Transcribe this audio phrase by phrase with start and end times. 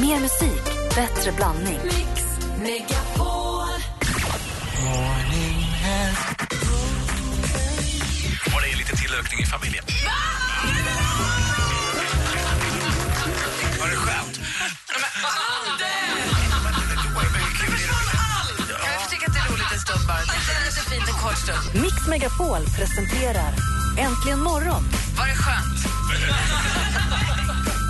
[0.00, 0.64] Mer musik,
[0.94, 1.78] bättre blandning.
[1.84, 2.22] Mix
[2.58, 3.68] Megapol.
[8.54, 9.84] Och det är lite tillökning i familjen.
[13.80, 14.40] Var det skönt?
[21.74, 23.54] Mix Megapol presenterar
[23.98, 24.82] Äntligen morgon
[25.18, 25.78] Var det skönt?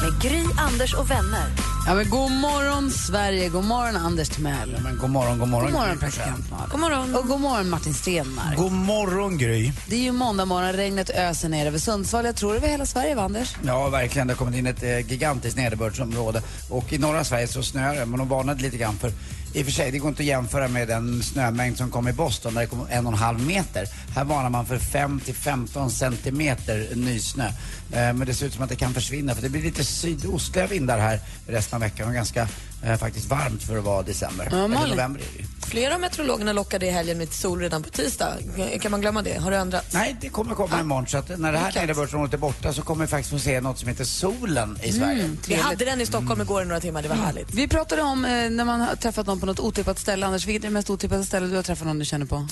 [0.02, 1.77] med Gry, Anders och vänner.
[1.88, 3.48] Ja, men god morgon, Sverige.
[3.48, 4.76] God morgon, Anders Timell.
[4.82, 5.72] Men god morgon, god morgon.
[5.72, 6.68] God morgon, praktikant Malin.
[6.70, 7.14] God morgon.
[7.14, 8.56] Och god morgon, Martin Stenmark.
[8.56, 9.72] God morgon, Gry.
[9.86, 12.24] Det är ju måndag morgon, regnet öser ner över Sundsvall.
[12.24, 13.56] Jag tror över hela Sverige, va, Anders?
[13.62, 14.26] Ja, verkligen.
[14.26, 16.42] Det har kommit in ett eh, gigantiskt nederbördsområde.
[16.70, 19.12] Och i norra Sverige så snöar det, men de varnade lite grann för
[19.52, 22.12] i och för sig, det går inte att jämföra med den snömängd som kom i
[22.12, 23.86] Boston där det kom en och en halv meter.
[24.14, 27.46] Här varnar man för 5 till 15 centimeter nysnö.
[27.46, 27.52] Eh,
[27.92, 30.98] men det ser ut som att det kan försvinna för det blir lite sydostliga vindar
[30.98, 32.48] här resten av veckan och ganska
[32.82, 34.48] eh, faktiskt varmt för att vara december.
[34.50, 35.44] Ja, Eller november är det ju.
[35.68, 38.34] Flera av meteorologerna lockade i helgen med sol redan på tisdag.
[38.80, 39.38] Kan man glömma det?
[39.40, 39.94] Har det ändrats?
[39.94, 43.04] Nej, det kommer komma imorgon så att när det här nederbördsområdet är borta så kommer
[43.04, 45.30] vi faktiskt få se något som heter solen i Sverige.
[45.48, 47.02] Vi hade den i Stockholm igår i några timmar.
[47.02, 47.54] Det var härligt.
[47.54, 50.26] Vi pratade om eh, när man har träffat någon på något otippat ställe.
[50.26, 52.48] Anders, vilket är det mest otippade ställe du har träffat någon du känner på?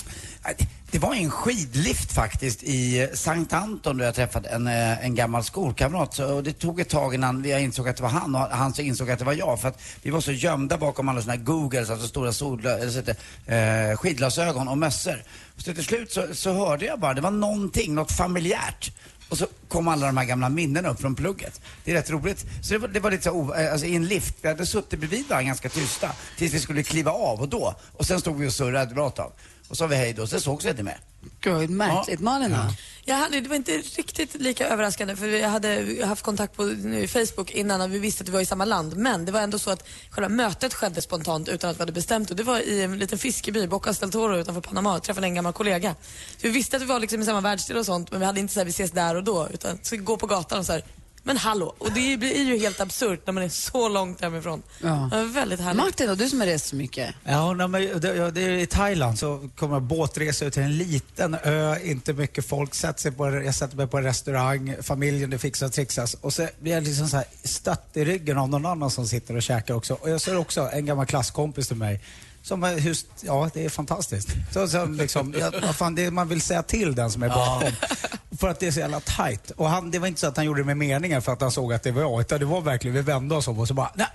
[0.91, 5.43] Det- var en skidlift faktiskt i Sankt Anton där jag träffade en, eh, en gammal
[5.43, 6.13] skolkamrat.
[6.13, 8.73] Så, och det tog ett tag innan jag insåg att det var han och han
[8.73, 9.59] så insåg att det var jag.
[9.61, 12.99] För att vi var så gömda bakom alla såna här googles, alltså stora eller så
[12.99, 15.23] heter, eh, skidglasögon och mössor.
[15.57, 18.91] Så till slut så, så hörde jag bara, det var någonting, något familjärt.
[19.29, 21.61] Och så kom alla de här gamla minnena upp från plugget.
[21.85, 22.45] Det är rätt roligt.
[22.63, 24.99] Så det var, det var lite så, eh, alltså i en lift, vi hade suttit
[24.99, 27.75] bredvid varandra ganska tysta tills vi skulle kliva av och då.
[27.97, 29.31] Och sen stod vi och surrade ett bra tag.
[29.67, 30.99] Och så sa vi hej då, sen sågs vi inte mer.
[31.41, 32.19] Gud, märkligt.
[32.19, 32.57] Malin då?
[33.05, 37.07] Jag hade, det var inte riktigt lika överraskande för vi hade haft kontakt på nu,
[37.07, 38.97] Facebook innan och vi visste att vi var i samma land.
[38.97, 42.29] Men det var ändå så att själva mötet skedde spontant utan att vi hade bestämt.
[42.29, 44.93] Och det var i en liten fiskeby, Bocas del Toro utanför Panama.
[44.93, 45.95] Jag träffade en gammal kollega.
[46.37, 48.39] Så vi visste att vi var liksom i samma världsdel och sånt men vi hade
[48.39, 49.47] inte så här, vi ses där och då.
[49.53, 50.83] Utan så vi gå på gatan och så här,
[51.27, 51.73] men hallå.
[51.77, 54.63] Och det blir ju helt absurt när man är så långt hemifrån.
[54.81, 55.09] Ja.
[55.11, 55.83] Det väldigt härligt.
[55.83, 57.15] Martin, och du som har rest så mycket.
[57.23, 60.63] Ja, nej, men det, ja, det är I Thailand så kommer jag båtresa ut till
[60.63, 62.75] en liten ö, inte mycket folk.
[62.75, 66.13] Sätter sig på, jag sätter mig på en restaurang, familjen, det fixas och trixas.
[66.13, 69.35] Och så blir jag liksom så här stött i ryggen av någon annan som sitter
[69.35, 69.93] och käkar också.
[69.93, 72.01] Och jag ser också en gammal klasskompis till mig.
[72.47, 74.27] Som är just, ja, det är fantastiskt.
[74.53, 77.29] Så, så liksom, ja, vad fan, det är, man vill säga till den som är
[77.29, 77.71] bakom.
[78.39, 79.51] För att det är så jävla tight.
[79.51, 81.51] Och han, det var inte så att han gjorde det med meningen för att han
[81.51, 82.21] såg att det var jag.
[82.21, 84.07] Utan det var verkligen, vi vände oss om och så bara, nej.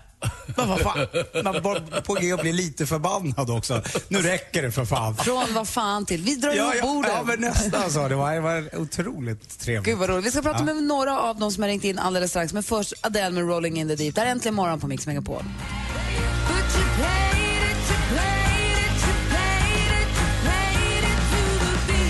[0.57, 1.07] Men vad fan.
[1.45, 3.83] Man var på G att bli lite förbannad också.
[4.09, 5.17] Nu räcker det för fan.
[5.17, 6.23] Från vad fan till.
[6.23, 7.11] Vi drar Ja, ihop ja, borden.
[7.15, 8.09] ja, men nästan så.
[8.09, 9.85] Det var, det var otroligt trevligt.
[9.85, 10.27] Gud vad roligt.
[10.27, 12.53] Vi ska prata med några av dem som har ringt in alldeles strax.
[12.53, 14.15] Men först Adele med Rolling in the deep.
[14.15, 15.45] Det här är äntligen morgon på Mix Megapol.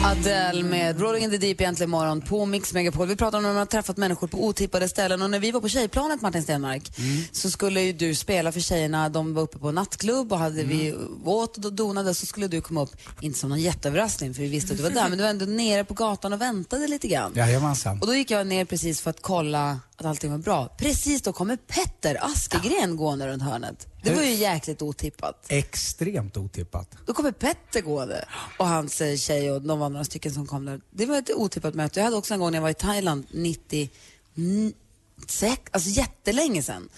[0.04, 3.08] Adele med Rolling in the deep egentligen morgon på Mix Megapol.
[3.08, 5.60] Vi pratar om när man har träffat människor på otippade ställen och när vi var
[5.60, 6.92] på tjejplanet Martin Stenmark
[7.32, 9.08] så skulle ju du spela för tjejerna.
[9.08, 12.82] De var uppe på nattklubb och hade vi åt och donade så skulle du komma
[12.82, 15.30] upp, inte som någon jätteöverraskning för vi visste att du var där men du var
[15.30, 17.32] ändå nere på gatan och väntade lite grann.
[17.34, 18.00] Jajamensan.
[18.00, 20.68] Och då gick jag ner precis för att kolla att allting var bra.
[20.78, 23.91] Precis då kommer Petter Askegren gående runt hörnet.
[24.02, 25.46] Det var ju jäkligt otippat.
[25.48, 26.96] Extremt otippat.
[27.06, 28.24] Då kommer Petter gående
[28.58, 30.80] och hans eh, tjej och de var några stycken som kom där.
[30.90, 32.00] Det var ett otippat möte.
[32.00, 34.74] Jag hade också en gång när jag var i Thailand 96,
[35.70, 36.88] alltså jättelänge sedan.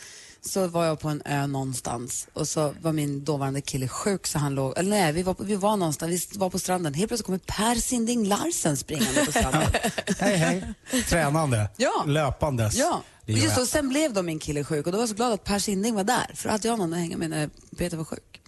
[0.41, 4.39] Så var jag på en ö någonstans och så var min dåvarande kille sjuk så
[4.39, 6.95] han låg, eller nej vi var, på, vi var någonstans, vi var på stranden.
[6.95, 9.63] Helt plötsligt kommer Per Sinding Larsen springande på stranden.
[10.19, 10.75] Hej, hej.
[11.09, 11.69] Tränande.
[11.77, 12.05] Ja.
[12.07, 12.75] Löpandes.
[12.77, 15.09] Ja, Det och just då, sen blev då min kille sjuk och då var jag
[15.09, 16.31] så glad att Per Sinding var där.
[16.35, 18.41] För då hade jag någon att hänga med när Peter var sjuk.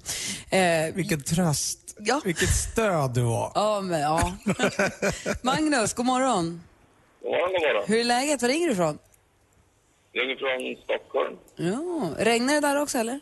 [0.51, 1.95] Eh, Vilken tröst.
[1.99, 2.21] Ja.
[2.25, 3.53] Vilket stöd du var.
[3.55, 4.37] ja, men, ja.
[5.43, 6.63] Magnus, god morgon.
[7.23, 7.85] God morgon, god morgon.
[7.87, 8.43] Hur är läget?
[8.43, 8.99] Var ringer du ifrån?
[10.13, 11.37] Jag ringer från Stockholm.
[11.57, 12.11] Ja.
[12.25, 13.21] Regnar det där också eller?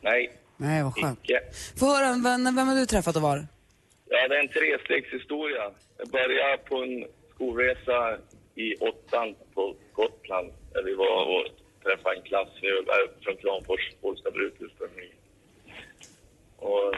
[0.00, 1.20] Nej, Nej, vad skönt.
[1.24, 1.40] icke.
[1.76, 3.46] Få höra, vem, vem har du träffat och var?
[4.10, 5.62] Ja, det är en trestegshistoria.
[5.98, 7.04] Jag började på en
[7.34, 8.18] skolresa
[8.54, 10.52] i åttan på Gotland.
[10.72, 11.46] Där vi var och
[11.82, 12.48] träffade en klass.
[12.62, 15.16] Vi var äh, från Kramfors, Bollstabruk ursprungligen.
[16.56, 16.94] Och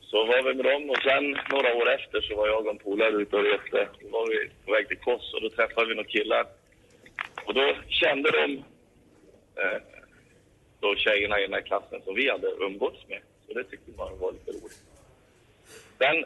[0.00, 2.78] så var vi med dem och sen några år efter så var jag och en
[2.78, 3.88] polare ute och reste.
[4.00, 6.46] Då var vi på väg till Kos och då träffade vi några killar.
[7.46, 8.64] Och då kände de
[9.62, 9.82] eh,
[10.80, 13.20] då tjejerna i den här klassen som vi hade umgåtts med.
[13.46, 14.82] Så det tyckte man var lite roligt.
[15.98, 16.24] Sen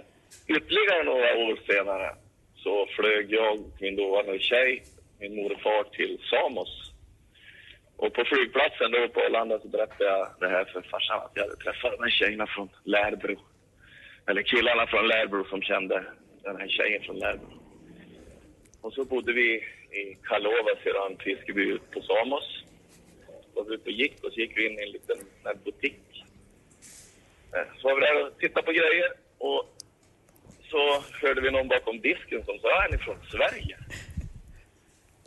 [0.57, 2.15] ytterligare några år senare
[2.57, 4.83] så flög jag och min dåvarande tjej,
[5.19, 6.93] min mor och far, till Samos.
[7.97, 11.43] Och på flygplatsen då på Arlanda så berättade jag det här för farsan att jag
[11.43, 13.37] hade träffat de här tjejerna från Lärbro.
[14.27, 16.05] Eller killarna från Lärbro som kände
[16.43, 17.53] den här tjejen från Lärbro.
[18.81, 19.49] Och så bodde vi
[20.01, 22.65] i Kalova sedan fiskeby på Samos.
[23.27, 25.59] Så var vi ute och gick och så gick vi in i en liten en
[25.65, 26.25] butik.
[27.55, 29.09] Eh, så var vi där och tittade på grejer
[29.39, 29.77] och
[30.71, 33.79] så hörde vi någon bakom disken som sa, ah, är ni från Sverige?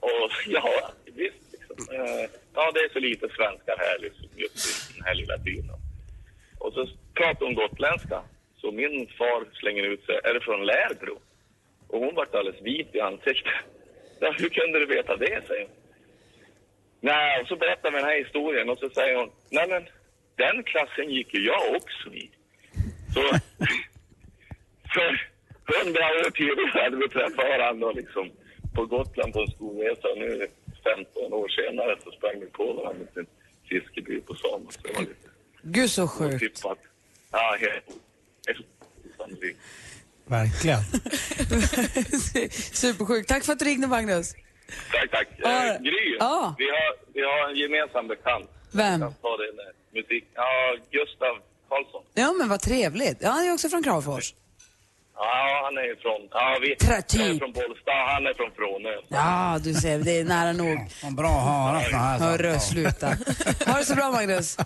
[0.01, 1.51] Och ja, visst.
[1.51, 1.95] Liksom.
[1.95, 5.71] Eh, ja, det är så lite svenskar här liksom, just i den här lilla byn.
[6.59, 8.21] Och så pratade hon gotländska.
[8.61, 11.19] Så min far slänger ut sig, är det från Lärbro?
[11.87, 13.53] Och hon vart alldeles vit i ansiktet.
[14.21, 15.75] Ja, hur kunde du veta det, säger hon.
[17.01, 19.83] Nej, och så berättar vi den här historien och så säger hon, nej men
[20.35, 22.31] den klassen gick ju jag också i.
[23.13, 23.21] Så
[24.93, 25.29] för
[25.73, 28.31] hundra år tidigare hade vi träffat varandra och liksom
[28.79, 30.07] på Gotland på en skolresa.
[30.17, 30.47] Nu
[30.83, 33.27] 15 år senare så sprang vi på varandra i en
[33.69, 34.77] fiskeby på Samos.
[34.83, 35.27] Det var lite
[35.61, 36.61] Gud så sjukt.
[37.31, 37.85] Ja, helt
[38.47, 38.65] helt
[39.13, 39.59] osannolikt.
[40.25, 40.81] Verkligen.
[42.83, 43.27] Supersjukt.
[43.29, 44.33] Tack för att du ringde Magnus.
[44.91, 45.27] Tack, tack.
[45.37, 45.65] Ja.
[45.75, 46.55] Eh, Gry, Ja.
[46.57, 48.49] vi, har, vi har en gemensam bekant.
[48.71, 49.01] Vem?
[49.01, 49.73] Jag ta det med
[50.03, 50.23] musik.
[50.33, 51.35] Ja, Gustav
[51.69, 52.03] Karlsson.
[52.13, 53.17] Ja men vad trevligt.
[53.21, 54.33] Ja, han är också från Kramfors.
[55.21, 56.27] Ja, han är ju från...
[56.31, 57.19] Ja, vi Trätyp.
[57.21, 58.89] jag är från Bollsta, han är från Frånö.
[59.07, 60.77] Ja, du ser, det är nära nog.
[61.03, 63.07] Vad bra höra såna här Hörru, sluta.
[63.65, 64.57] Ha det så bra Magnus.
[64.57, 64.65] Ja,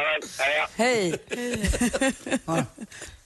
[0.00, 0.28] men,
[0.76, 1.14] Hej.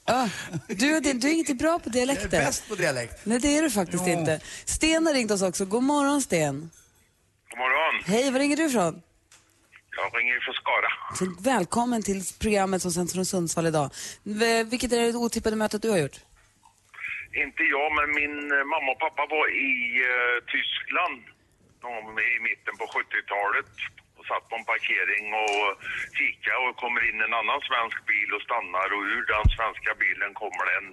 [0.06, 0.28] Ja,
[0.68, 2.28] du, du, du är inte bra på Jag är dialekter.
[2.28, 3.20] bäst på dialekt.
[3.24, 4.12] Nej, det är du faktiskt Ja.
[4.12, 4.40] inte.
[4.64, 5.64] Sten har ringt oss också.
[5.64, 6.70] God morgon, Sten.
[7.50, 8.02] God morgon.
[8.06, 9.02] Hej, var ringer du ifrån?
[9.96, 10.88] Jag ringer från Skara.
[11.36, 13.90] Så välkommen till programmet som sänds från Sundsvall idag.
[14.22, 16.20] V- Vilket är det otippade mötet du har gjort?
[17.42, 19.74] Inte jag, men min eh, mamma och pappa var i
[20.10, 21.22] eh, Tyskland
[22.34, 23.72] i mitten på 70-talet
[24.18, 25.60] och satt på en parkering och
[26.18, 30.32] fika och kommer in en annan svensk bil och stannar och ur den svenska bilen
[30.42, 30.88] kommer en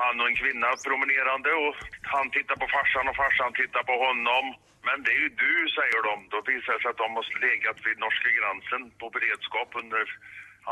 [0.00, 1.74] man och en kvinna promenerande och
[2.14, 4.44] han tittar på farsan och farsan tittar på honom.
[4.88, 6.16] Men det är ju du, säger de.
[6.32, 10.04] Då visar det sig att de har legat vid norska gränsen på beredskap under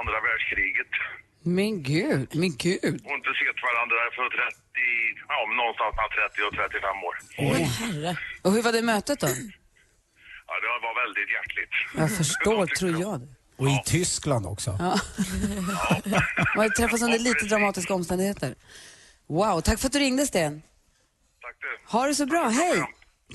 [0.01, 0.93] andra världskriget.
[1.59, 2.97] Men gud, men gud.
[3.07, 4.62] och inte sett varandra för 30,
[5.33, 7.15] ja, någonstans mellan 30 och 35 år.
[7.39, 8.17] Åh, herre.
[8.43, 9.27] Och hur var det mötet då?
[10.49, 11.75] Ja, det var väldigt hjärtligt.
[12.01, 13.29] Jag förstår, tror jag det.
[13.57, 14.71] Och i Tyskland också.
[14.79, 15.01] Ja.
[16.57, 18.55] Man har träffats under lite dramatiska omständigheter.
[19.29, 20.63] Wow, tack för att du ringde Sten.
[21.41, 21.93] Tack du.
[21.93, 22.85] Ha det så bra, hej!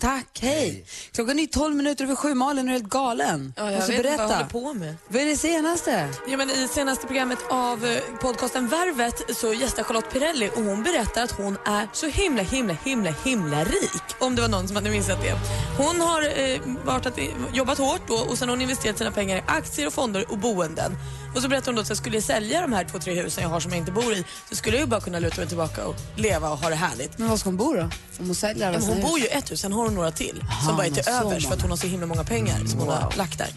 [0.01, 0.85] Tack, hej!
[1.11, 3.53] Klockan är 12 minuter över sju, Malin är helt galen.
[3.57, 4.35] Ja, jag Måste vet inte vad jag berätta.
[4.35, 4.95] håller på med.
[5.07, 6.09] Vad är det senaste?
[6.27, 10.83] Ja, men I senaste programmet av eh, podcasten Värvet så gästar Charlotte Pirelli och hon
[10.83, 14.03] berättar att hon är så himla, himla, himla, himla rik.
[14.19, 15.33] Om det var någon som hade missat det.
[15.77, 17.19] Hon har eh, varit att,
[17.53, 20.37] jobbat hårt då, och sen har hon investerat sina pengar i aktier och fonder och
[20.37, 20.91] boenden.
[21.37, 23.49] Och så berättar hon då att jag skulle sälja de här två, tre husen jag
[23.49, 25.85] har som jag inte bor i så skulle jag ju bara kunna luta mig tillbaka
[25.85, 27.17] och leva och ha det härligt.
[27.17, 27.81] Men var ska hon bo då?
[27.81, 27.89] Om
[28.25, 30.77] hon säljer Ja, men hon bor ju ett hus, sen har hon några till som
[30.77, 33.13] bara är till övers för att hon har så himla många pengar som hon har
[33.17, 33.49] lagt där.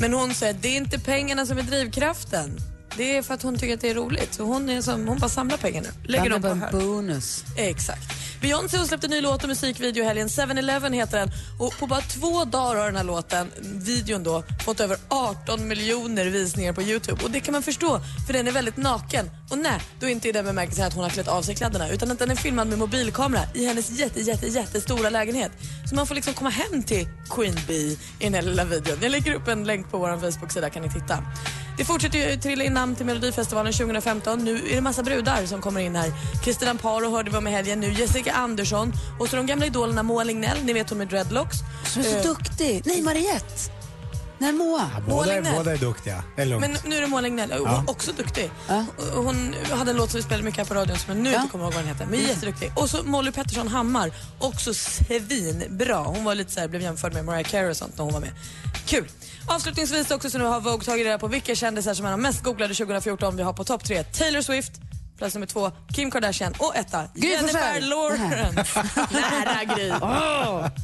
[0.00, 2.58] Men hon säger att det är inte pengarna som är drivkraften.
[2.96, 4.34] Det är för att hon tycker att det är roligt.
[4.34, 5.88] Så hon, är som, hon bara samlar pengar nu.
[6.04, 7.44] Lägger är dem på en bonus.
[7.56, 8.26] Exakt.
[8.40, 10.28] Beyoncé hon släppte en ny låt och musikvideo i helgen.
[10.28, 11.30] 7-Eleven heter den.
[11.58, 16.26] Och på bara två dagar har den här låten, videon då, fått över 18 miljoner
[16.26, 17.24] visningar på Youtube.
[17.24, 19.30] Och det kan man förstå, för den är väldigt naken.
[19.50, 22.10] Och nej, då inte i den bemärkelsen att hon har klätt av sig kläderna, utan
[22.10, 25.52] att den är filmad med mobilkamera i hennes jätte, jätte, jättestora lägenhet.
[25.88, 28.98] Så man får liksom komma hem till Queen Bee i den här lilla videon.
[29.02, 31.22] Jag lägger upp en länk på vår Facebook-sida kan ni titta.
[31.76, 34.44] Det fortsätter ju trilla in namn till Melodifestivalen 2015.
[34.44, 36.12] Nu är det massa brudar som kommer in här.
[36.44, 37.92] Kristina Amparo hörde vi om i helgen nu.
[37.92, 41.56] Jessica Andersson och så de gamla idolerna Moa Lignell, ni vet hon med dreadlocks.
[41.86, 42.82] Som är så Eh, duktig.
[42.84, 43.75] Nej, Mariette.
[44.38, 44.90] Nej, Moa.
[45.08, 45.54] Båda, Lignell.
[45.56, 46.22] båda är duktiga.
[46.36, 46.60] Det är lugnt.
[46.60, 48.50] Men nu är det Moa Lignell, och hon är också duktig.
[49.16, 51.30] Och Hon hade en låt som vi spelade mycket här på radion som jag nu
[51.32, 51.36] Ja.
[51.40, 52.06] inte kommer ihåg vad den heter.
[52.06, 52.72] Men jätteduktig.
[52.74, 55.96] Och så Molly Pettersson Hammar, också svinbra.
[55.98, 58.20] Hon var lite så här, blev jämförd med Mariah Carey och sånt när hon var
[58.20, 58.30] med.
[58.86, 59.08] Kul.
[59.48, 62.42] Avslutningsvis också så nu har Vogue tagit reda på vilka kändisar som är de mest
[62.42, 63.36] googlade 2014.
[63.36, 64.72] Vi har på topp tre Taylor Swift,
[65.18, 67.80] plats nummer två Kim Kardashian och etta Jennifer.
[67.80, 68.82] Lawrence.
[69.10, 69.88] Nära Gry.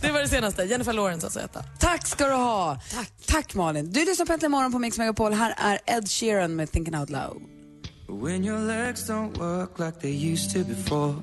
[0.03, 0.63] Det var det senaste.
[0.65, 1.63] Jennifer Lawrence alltså etta.
[1.79, 2.81] Tack ska du ha.
[2.95, 3.13] Tack.
[3.27, 3.93] Tack Malin.
[3.93, 5.33] Du lyssnar på Äntligen morgon på Mix Megapol.
[5.33, 7.43] Här är Ed Sheeran med Thinking Out Loud.
[8.23, 11.15] When your legs don't work like they used to before.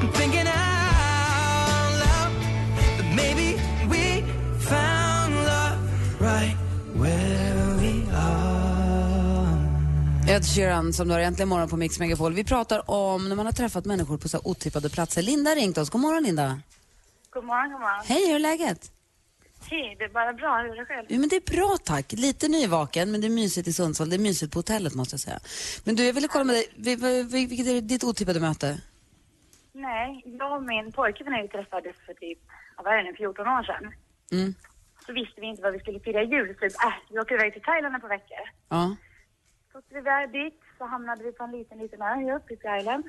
[0.00, 2.32] I'm thinking out loud
[2.98, 3.56] that maybe
[3.88, 4.22] we
[4.60, 5.78] found love
[6.20, 6.56] right
[10.38, 12.32] Ed Sheeran som du har Äntligen morgon på Mix Megapol.
[12.34, 15.22] Vi pratar om när man har träffat människor på så otippade platser.
[15.22, 15.90] Linda har ringt oss.
[15.90, 16.60] God morgon Linda.
[17.30, 18.04] God morgon, god morgon.
[18.06, 18.92] Hej, hur är läget?
[19.70, 20.56] Hej, det är bara bra.
[20.62, 21.06] Hur är det själv?
[21.08, 22.12] Jo, men det är bra tack.
[22.12, 24.10] Lite nyvaken, men det är mysigt i Sundsvall.
[24.10, 25.38] Det är mysigt på hotellet måste jag säga.
[25.84, 26.66] Men du, jag ville kolla med dig.
[26.76, 28.80] Vi- vi- vi- Vilket är ditt otippade möte?
[29.72, 32.38] Nej, jag och min pojkvän när vi träffades för typ,
[32.76, 33.92] vad var det nu, 14 år sedan.
[34.32, 34.54] Mm.
[35.06, 36.48] Så visste vi inte vad vi skulle fira jul.
[36.60, 38.44] Typ, äh, vi åker iväg till Thailand par veckor.
[38.68, 38.96] Ja.
[39.78, 43.04] Åkte vi iväg dit, så hamnade vi på en liten, liten ö uppe i Island.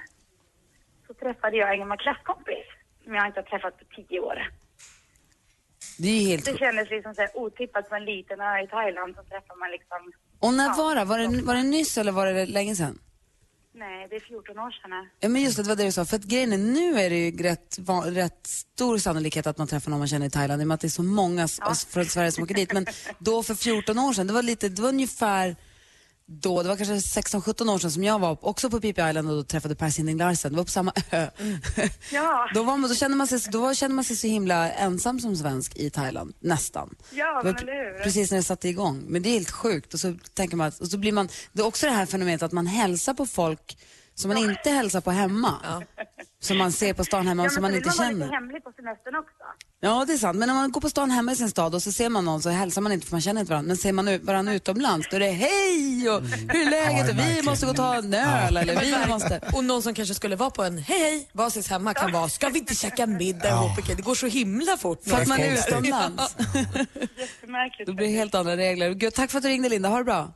[1.08, 2.66] Så träffade jag en gammal klasskompis
[3.04, 4.38] som jag inte har träffat på tio år.
[5.98, 6.46] Det är helt...
[6.46, 9.72] Det kändes liksom så här otippat på en liten ö i Thailand så träffar man
[9.72, 10.12] liksom...
[10.40, 10.76] Och när Ja.
[10.78, 11.06] var det?
[11.06, 13.00] Var det, var det nyss eller var det länge sedan?
[13.74, 14.92] Nej, det är 14 år sedan.
[14.92, 15.10] här.
[15.20, 16.06] Ja, men just det, det var det du sa.
[16.06, 19.68] För att grejen är, nu är det ju rätt, va- rätt stor sannolikhet att man
[19.68, 21.86] träffar någon man känner i Thailand i och med att det är så många oss
[21.86, 22.74] från Sverige som åker dit.
[22.74, 22.86] Men
[23.20, 25.56] då för 14 år sedan, det var, lite, det var ungefär
[26.32, 29.36] då, det var kanske 16-17 år sedan som jag var också på Phi Island och
[29.36, 30.52] då träffade Per Sinding Larsen.
[30.52, 31.28] Det var på samma ö.
[32.12, 32.50] Ja.
[32.54, 35.36] Då, var man, då, kände man sig, då kände man sig så himla ensam som
[35.36, 36.96] svensk i Thailand, nästan.
[37.12, 38.04] Ja, men eller?
[38.04, 39.04] Precis när det satte igång.
[39.08, 39.94] Men det är helt sjukt.
[39.94, 42.52] Och så tänker man, och så blir man, det är också det här fenomenet att
[42.52, 43.78] man hälsar på folk
[44.20, 45.84] som man inte hälsar på hemma.
[46.42, 48.72] Som man ser på stan hemma och Ja, som man inte man lite hemlig på
[48.76, 49.44] semestern också.
[49.82, 50.38] Ja, det är sant.
[50.38, 52.42] Men när man går på stan hemma i sin stad och så ser man någon
[52.42, 53.68] så hälsar man inte för man känner inte varandra.
[53.68, 57.20] Men ser man varandra utomlands då är det hej och hur är läget Ja, och
[57.38, 59.42] vi måste gå och ta en öl eller vi måste...
[59.54, 62.50] Och någon som kanske skulle vara på en hej hej, varsis hemma kan vara, ska
[62.50, 63.66] vi inte käka middag Ja.
[63.66, 63.78] ihop?
[63.80, 65.02] Okej, Det går så himla fort.
[65.04, 65.68] För att man är Ja.
[65.68, 66.36] utomlands.
[67.18, 67.88] Jättemärkligt.
[67.88, 68.94] Då blir det helt andra regler.
[68.94, 70.34] Gud, tack för att du ringde Linda, ha det bra.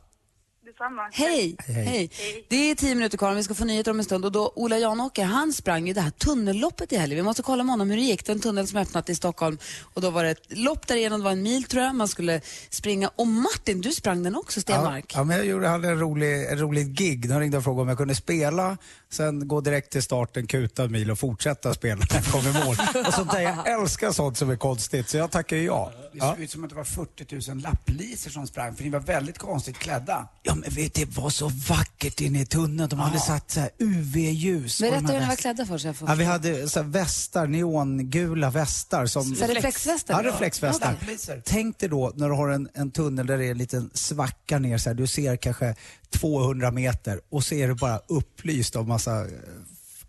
[0.74, 1.08] Detsamma.
[1.12, 1.56] Hej.
[1.58, 2.10] Hej.
[2.48, 4.24] Det är tio minuter kvar, vi ska få nyheter om en stund.
[4.24, 7.16] Och då Ola Janåker, han sprang ju det här tunnelloppet i helgen.
[7.16, 8.26] Vi måste kolla med honom hur det gick.
[8.26, 9.58] Det är en tunnel som öppnat i Stockholm.
[9.94, 11.94] Och då var det ett lopp där igenom, det var en mil tror jag.
[11.94, 12.40] Man skulle
[12.70, 13.10] springa.
[13.16, 15.04] Och Martin, du sprang den också, Stenmark.
[15.14, 17.28] Ja, ja, men jag gjorde, hade en rolig, en rolig gig.
[17.28, 18.78] De ringde och frågade om jag kunde spela,
[19.12, 22.64] sen gå direkt till starten, kuta en mil och fortsätta spela när jag kom i
[22.64, 22.76] mål.
[23.06, 25.92] och sånt där, jag älskar sånt som är konstigt, så jag tackar ju ja.
[26.14, 29.00] Det såg ut som att det var 40 000 lapplisor som sprang, för ni var
[29.00, 30.28] väldigt konstigt klädda.
[30.42, 32.88] Ja men vet du, det var så vackert inne i tunneln.
[32.88, 34.78] De hade satt så här UV-ljus.
[34.78, 36.24] på de Berätta här hur ni var väst- klädda för så jag får Ja, vi
[36.24, 39.06] hade så här västar, neongula västar.
[39.06, 39.34] Som...
[39.34, 40.22] Så reflexvästar?
[40.24, 40.96] Ja, reflexvästar.
[41.02, 41.42] Okej.
[41.44, 44.58] Tänk dig då när du har en, en tunnel där det är en liten svacka
[44.58, 44.94] ner så här.
[44.94, 45.74] Du ser kanske
[46.10, 49.26] 200 meter och så är det bara upplyst av massa eh,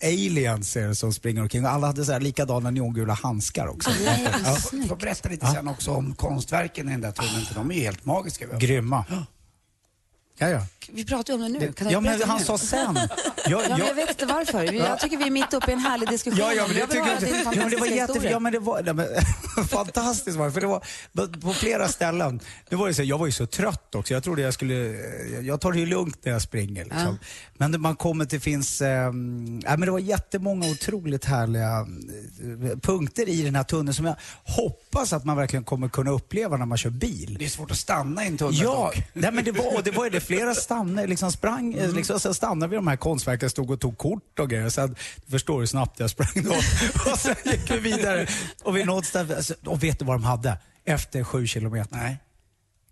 [0.06, 1.66] aliens är det som springer omkring.
[1.66, 3.90] Och alla hade så här likadana neongula handskar också.
[4.06, 4.56] Ja.
[4.56, 7.76] Får- Får berätta lite sen också om konstverken i den där tunneln, för de är
[7.76, 8.46] ju helt magiska.
[8.58, 9.06] Grymma.
[10.38, 10.62] Ja, ja.
[10.90, 11.74] Vi pratar ju om det nu.
[11.74, 12.46] Kan jag ja, men han nu?
[12.46, 13.00] sa sen.
[13.48, 14.74] Ja, Jag- men jag- jag vet inte varför.
[14.74, 16.40] Jag tycker vi är mitt uppe i en härlig diskussion.
[16.40, 17.28] Ja, ja, men det jag tycker jag också.
[17.28, 19.08] Ja, men det var jätte, ja, men det var nej, men,
[19.68, 20.52] fantastiskt var det.
[20.52, 20.84] För det var
[21.42, 22.40] på flera ställen.
[22.70, 24.14] Det var ju så, jag var ju så trött också.
[24.14, 24.74] Jag trodde jag skulle,
[25.42, 26.84] jag tar det ju lugnt när jag springer.
[26.84, 27.20] Liksom.
[27.58, 31.80] Men när man kommer till, finns, eh, ja, men det var jättemånga otroligt härliga
[32.72, 36.58] eh, punkter i den här tunneln som jag hoppas att man verkligen kommer kunna uppleva
[36.58, 37.36] när man kör bil.
[37.40, 39.04] Det är svårt att stanna i en tunnel Ja, dock.
[39.14, 40.25] nej, men det var, och det var ju det.
[40.26, 41.96] Flera stannade, liksom sprang, eh, Mm.
[41.96, 44.70] liksom, sen stannade vi de här konstverken, stod och tog kort och grejer.
[44.70, 46.50] Sen, du förstår hur snabbt jag sprang då.
[47.12, 48.28] och sen gick vi vidare.
[48.64, 50.58] Och, vi nådde ställe, alltså, och vet du vad de hade?
[50.86, 51.98] Efter sju kilometer?
[51.98, 52.18] Nej.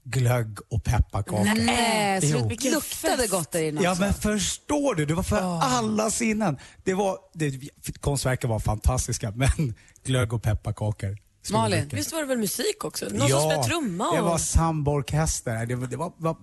[0.06, 1.66] Glögg och pepparkakor.
[1.66, 6.10] Nej, så det luktade gott där inne Ja men förstår du, det var för alla
[6.12, 6.58] sinnen.
[6.84, 7.60] Det var, det,
[8.00, 9.76] konstverken var fantastiska men
[10.06, 11.18] glögg och pepparkakor.
[11.52, 11.90] Malin?
[11.92, 13.06] Visst var det väl musik också?
[13.06, 14.10] Någon som spelade trumma?
[14.10, 14.16] Och...
[14.16, 15.66] det var samborkester.
[15.66, 16.38] Det var, det var, var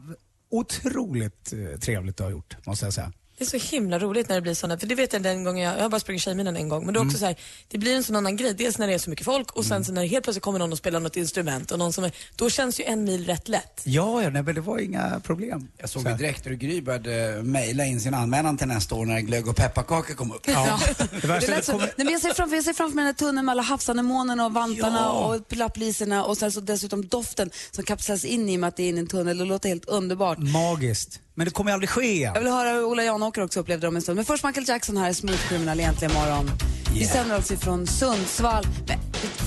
[0.50, 3.12] otroligt eh, trevligt att ha gjort, måste jag säga.
[3.40, 5.64] Det är så himla roligt när det blir sådana, för det vet jag den gången
[5.64, 7.18] jag, jag har bara sprungit Tjejmilen en gång, men det är också Mm.
[7.20, 7.36] så här,
[7.68, 8.54] det blir en sån annan grej.
[8.54, 10.58] Dels när det är så mycket folk och sen så när det helt plötsligt kommer
[10.58, 13.48] någon och spelar något instrument och någon som är, då känns ju en mil rätt
[13.48, 13.80] lätt.
[13.84, 15.68] Ja, ja nej, men det var inga problem.
[15.78, 19.04] Jag såg Så ju direkt hur Gry började mejla in sin anmälan till nästa år
[19.06, 20.42] när glögg och pepparkakor kom upp.
[20.48, 20.80] Ja.
[21.22, 23.12] Det Det lät så, nej, men jag, ser framför, jag ser framför mig den här
[23.18, 25.10] tunneln med alla havsanemonerna och vantarna Ja.
[25.50, 28.82] och lapplisorna och sen så dessutom doften som kapslas in i och med att det
[28.82, 29.38] är in i en tunnel.
[29.38, 30.38] Det låter helt underbart.
[30.38, 31.20] magiskt.
[31.40, 32.32] Men det kommer aldrig ske igen.
[32.34, 34.16] Jag vill höra hur Ola Janåker också upplevde det om en stund.
[34.16, 36.50] Men först Michael Jackson här, Smooth Criminal egentligen imorgon.
[36.92, 37.12] Vi Yeah.
[37.12, 38.66] sänder alltså från Sundsvall.
[38.86, 38.98] Men,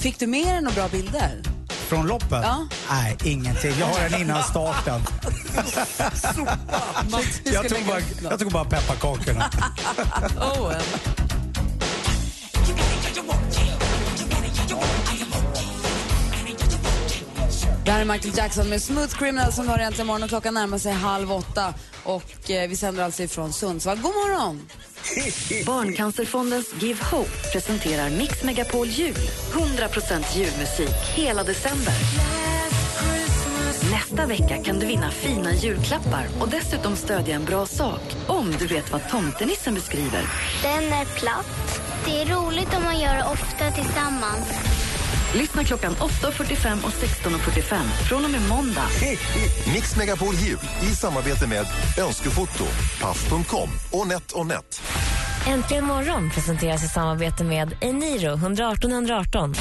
[0.01, 1.41] fick du med dig några bra bilder?
[1.69, 2.29] Från loppet?
[2.31, 2.67] Ja.
[2.89, 3.71] Nej, ingenting.
[3.79, 5.01] Jag har den innan starten.
[7.43, 9.49] jag, tog bara, jag tog bara pepparkakorna.
[10.57, 10.81] Owen.
[17.85, 20.77] Det här är Michael Jackson med Smooth Criminal som har äntligen morgon och klockan närmar
[20.77, 21.73] sig halv åtta.
[22.03, 23.97] Och eh, vi sänder alltså ifrån Sundsvall.
[23.97, 24.67] God morgon!
[25.65, 29.15] Barncancerfondens Give Hope presenterar Mix Megapol Jul.
[29.51, 31.93] 100% julmusik hela december.
[33.91, 38.67] Nästa vecka kan du vinna fina julklappar och dessutom stödja en bra sak om du
[38.67, 40.21] vet vad tomtenissen beskriver.
[40.63, 41.81] Den är platt.
[42.05, 44.82] Det är roligt om man gör det ofta tillsammans.
[45.33, 48.87] Lyssna klockan 8.45 och 16.45 från och med måndag.
[49.73, 51.65] Mix Megapol Jul i samarbete med
[51.97, 52.65] Önskefoto,
[53.01, 54.81] Paff.com och NetOnNet.
[55.47, 59.53] Äntligen morgon presenteras i samarbete med Eniro 118 118.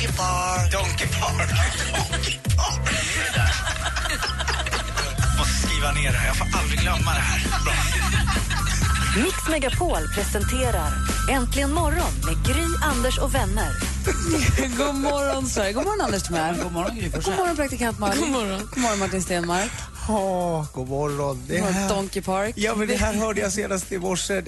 [0.00, 0.72] Donkey Park.
[0.72, 1.50] Donkey Park.
[1.96, 2.88] Donkey Park.
[3.34, 3.52] Där.
[5.38, 6.26] Måste skriva ner det här.
[6.26, 7.40] Jag får aldrig glömma det här.
[7.64, 8.19] Bra.
[9.16, 10.92] Mix Megapol presenterar
[11.30, 13.68] Äntligen morgon med Gry, Anders och vänner.
[14.78, 15.72] God morgon, Sverige.
[15.72, 16.56] God morgon, Anders Timell.
[16.62, 18.20] God morgon, Gry God morgon, praktikant Malin.
[18.20, 18.58] God morgon.
[18.74, 19.70] God morgon, Martin Stenmark.
[20.08, 21.42] Ja, god morgon.
[21.46, 22.54] Det här, Donkey Park.
[22.56, 24.42] ja, men det här hörde jag senast i morse.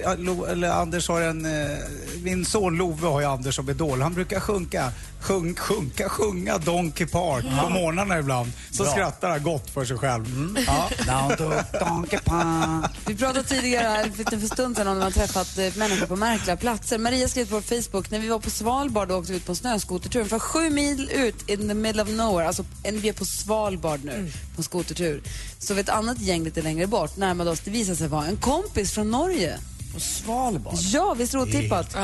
[0.73, 1.45] Anders har en...
[1.45, 1.77] Eh,
[2.23, 4.01] min son Love har ju Anders som idol.
[4.01, 4.91] Han brukar sjunka,
[5.23, 8.51] sjung, sjunka, sjunga Donkey Park på morgnarna ibland.
[8.71, 8.91] Så Bra.
[8.91, 10.57] skrattar han gott för sig själv.
[10.67, 10.89] Ja.
[11.05, 12.91] Down to Donkey Park.
[13.07, 16.15] Vi pratade tidigare här för en stund sedan om när man träffat eh, människor på
[16.15, 16.97] märkliga platser.
[16.97, 20.19] Maria skrev på Facebook, när vi var på Svalbard och åkte ut på en snöskotertur.
[20.19, 24.31] Ungefär sju mil ut in the middle of nowhere, alltså vi är på Svalbard nu
[24.55, 25.23] på en skotertur.
[25.59, 28.37] Så vi ett annat gäng lite längre bort närmade oss, det visade sig vara en
[28.37, 29.59] kompis från Norge.
[29.93, 30.73] På Svalbard?
[30.75, 31.95] Ja, visst är det otippat?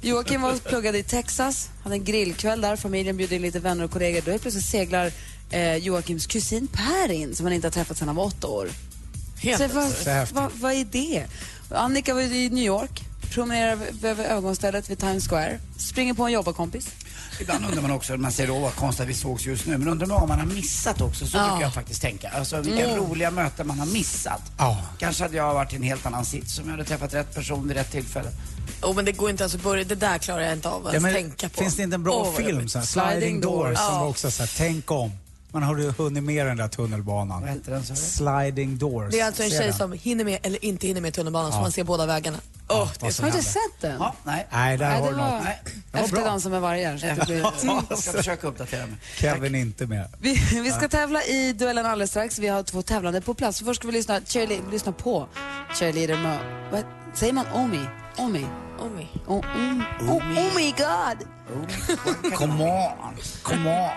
[0.00, 3.84] Joakim var och pluggade i Texas, hade en grillkväll där, familjen bjöd in lite vänner
[3.84, 4.22] och kollegor.
[4.24, 5.12] Då helt plötsligt seglar
[5.50, 8.68] eh, Joakims kusin Per in, som han inte har träffat sedan han var åtta år.
[9.38, 11.26] Helt Så vad, vad, vad är det?
[11.70, 16.88] Annika var i New York, promenerar över övergångsstället vid Times Square, springer på en jobbarkompis.
[17.40, 19.88] Ibland undrar man också, man säger åh vad konstigt att vi sågs just nu, men
[19.88, 21.26] undrar man vad man har missat också.
[21.26, 21.42] Så Ja.
[21.48, 22.28] brukar jag faktiskt tänka.
[22.30, 24.42] Alltså vilka roliga möten man har missat.
[24.58, 24.82] Ja.
[24.98, 27.68] Kanske hade jag varit i en helt annan sits om jag hade träffat rätt person
[27.68, 28.30] vid rätt tillfälle.
[28.82, 29.84] Oh, men det går inte ens att börja.
[29.84, 31.60] Det där klarar jag inte av att Ja, men tänka på.
[31.60, 32.68] Finns det inte en bra vad film?
[32.68, 34.04] Så här, Sliding Doors, som Ja.
[34.06, 35.10] också så här, tänk om.
[35.52, 37.42] Man har ju hunnit med den där tunnelbanan.
[37.66, 37.96] Vad den?
[37.96, 39.10] Sliding Doors.
[39.12, 39.72] Det är alltså en tjej den.
[39.74, 41.62] som hinner med eller inte hinner med tunnelbanan så Ja.
[41.62, 42.38] man ser båda vägarna.
[42.68, 43.50] Åh, det är så som Har du händer.
[43.50, 43.96] sett den?
[43.98, 44.46] Ja, nej.
[44.52, 45.42] Nej, där Nej, har du något.
[45.44, 45.62] Nej.
[45.92, 46.24] efter bra.
[46.24, 46.96] Dansa med vargar.
[46.98, 47.38] så att det blir...
[47.90, 48.96] Jag ska försöka uppdatera mig.
[49.16, 50.08] Kevin är inte med.
[50.20, 52.38] Vi, vi ska tävla i duellen alldeles strax.
[52.38, 53.60] Vi har två tävlande på plats.
[53.60, 55.28] Först ska vi lyssna, cheerle- lyssna på
[55.74, 56.38] cheerleader med...
[56.72, 57.46] Vad säger man?
[57.52, 57.80] Omi?
[58.16, 58.46] Omi?
[58.78, 59.08] Omi.
[59.26, 59.42] Oh, oh,
[60.10, 61.28] oh, oh my god!
[62.34, 63.90] Come on, come on.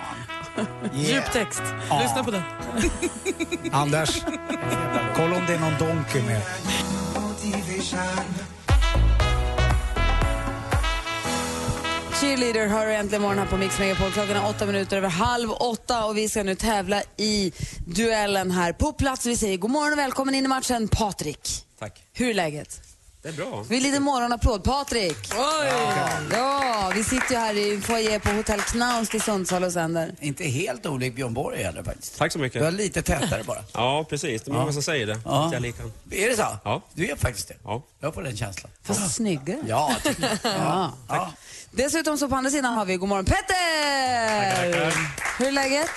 [0.60, 1.10] Yeah.
[1.10, 1.62] Djup text.
[2.02, 2.42] Lyssna på den.
[3.72, 4.22] Anders,
[5.16, 6.42] kolla om det är någon Donkey med.
[12.22, 14.12] Cheerleader hör du äntligen morgon här på Mix Megapol.
[14.12, 17.52] Klockan är åtta minuter över halv åtta och vi ska nu tävla i
[17.86, 19.26] duellen här på plats.
[19.26, 21.50] Vi säger god morgon och välkommen in i matchen, Patrik.
[21.80, 22.04] Tack.
[22.14, 22.89] Hur är läget?
[23.22, 23.66] Det är bra.
[23.70, 24.64] Vi lite morgonapplåd.
[24.64, 25.18] Patrik!
[25.38, 25.72] Oj!
[26.32, 30.16] Ja, vi sitter ju här i foyer på Hotell Knaust i Sundsvall och sänder.
[30.20, 32.18] Inte helt olik Björn Borg heller faktiskt.
[32.18, 32.62] Tack så mycket.
[32.62, 33.64] Du är lite tätare bara.
[33.74, 34.42] Ja, precis.
[34.42, 34.74] Det är många Ja.
[34.74, 35.20] som säger det.
[35.26, 35.46] Ja.
[35.46, 35.76] Att jag är lik.
[36.12, 36.46] Är det så?
[36.64, 36.82] Ja.
[36.94, 37.56] Du är faktiskt det.
[37.64, 37.84] Ja.
[38.00, 38.72] Jag får den känslan.
[38.84, 39.60] Fast snyggare.
[39.68, 40.38] Ja, tycker jag.
[40.60, 40.94] Ja.
[41.08, 41.32] ja.
[41.72, 44.56] Dessutom så på andra sidan har vi god morgon Petter!
[44.56, 44.94] Tackar,
[45.40, 45.90] Hur är läget?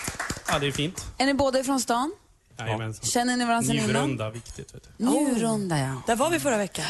[0.48, 1.04] Ja, det är fint.
[1.18, 2.12] Är ni båda ifrån stan?
[2.59, 3.07] Jajamensan.
[3.07, 3.91] Känner ni varandra sedan innan?
[3.91, 4.75] Njurunda, viktigt.
[4.75, 5.05] Vet du.
[5.05, 6.03] Njurunda, ja.
[6.07, 6.85] Där var vi förra veckan.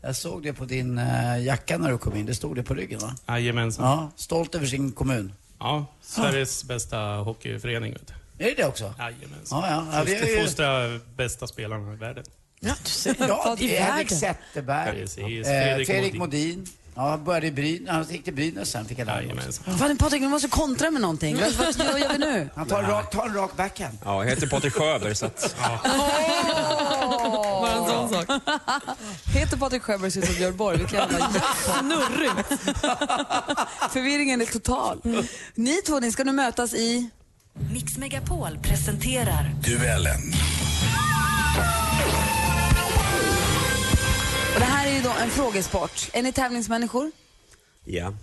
[0.00, 2.26] Jag såg det på din eh, jacka när du kom in.
[2.26, 3.16] Det stod det på ryggen va?
[3.26, 3.84] Jajamensan.
[3.86, 5.32] Ja, stolt över sin kommun.
[5.58, 7.92] Ja, Sveriges bästa hockeyförening.
[7.92, 8.44] Vet du.
[8.44, 8.94] Är det det också?
[8.98, 9.62] Jajamensan.
[9.62, 9.98] Ja, ja.
[9.98, 10.42] ja vi ju...
[10.44, 12.24] fostrar bästa spelarna i världen.
[12.60, 13.16] Ja, du ser.
[13.18, 14.36] Ja, I det är Henrik världen.
[14.36, 15.00] Zetterberg.
[15.00, 15.46] Precis.
[15.46, 16.58] Eh, Fredrik Fredrik Modin.
[16.58, 16.68] Modin.
[17.00, 17.88] Ja, började i Bryn.
[17.88, 19.34] Han gick till Brynäs sen, fick mig.
[19.48, 19.62] också.
[19.62, 21.36] Fan, Patrik, du måste kontra med någonting.
[21.40, 22.48] Vad, vad, vad gör vi nu?
[22.54, 23.98] Han tar en rak, tar en rak backhand.
[24.04, 25.56] Ja, jag heter Patrik Sjöberg så att...
[27.60, 28.26] Bara en sån sak.
[29.34, 30.78] Heter Patrik Sjöberg ser ut som Björn Borg.
[30.78, 31.30] Vilken jävla
[31.78, 32.48] Snurrigt.
[33.92, 35.00] Förvirringen är total.
[35.54, 37.10] Ni två, ni ska nu mötas i...
[37.72, 40.20] Mix Megapol presenterar Duellen.
[44.54, 46.10] Och det här är ju då en frågesport.
[46.12, 47.10] Är ni tävlingsmänniskor?
[47.84, 48.12] Ja.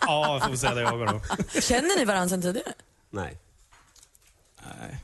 [0.00, 1.20] Ja, får vi säga det jag då.
[1.60, 2.72] Känner ni varandra sedan tidigare?
[3.10, 3.38] Nej.
[4.80, 4.98] Nej.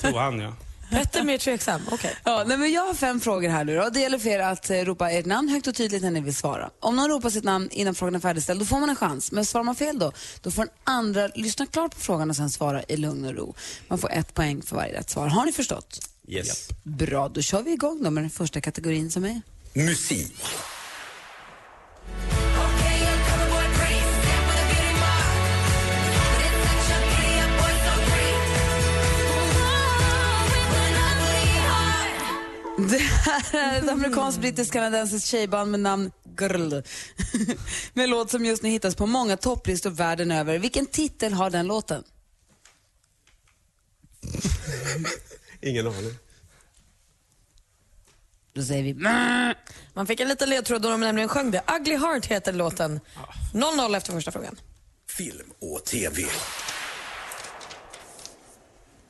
[0.00, 0.52] Tror han ja.
[0.90, 1.80] Petter mer tveksam.
[1.90, 2.16] Okej.
[2.24, 3.88] Ja, nej, men jag har fem frågor här nu då.
[3.90, 6.34] Det gäller för er att eh, ropa ert namn högt och tydligt när ni vill
[6.34, 6.70] svara.
[6.80, 9.32] Om någon ropar sitt namn innan frågan är färdigställd, då får man en chans.
[9.32, 12.50] Men svarar man fel då, då får den andra lyssna klart på frågan och sen
[12.50, 13.54] svara i lugn och ro.
[13.88, 15.26] Man får ett poäng för varje rätt svar.
[15.26, 16.08] Har ni förstått?
[16.28, 16.68] Yes.
[16.82, 19.42] Bra, då kör vi igång då med den första kategorin som är...
[19.72, 20.34] Musik.
[32.90, 36.10] Det här är ett amerikansk-brittisk-kanadensiskt tjejband med namn
[36.40, 36.72] Girl.
[37.92, 40.58] med låt som just nu hittas på många topplistor världen över.
[40.58, 42.04] Vilken titel har den låten?
[45.60, 46.14] Ingen aning.
[48.52, 48.94] Då säger vi.
[49.94, 51.62] Man fick en liten ledtråd då de nämligen sjöng det.
[51.76, 53.00] Ugly Heart heter låten.
[53.52, 54.60] 0-0 efter första frågan.
[55.08, 56.22] Film och TV.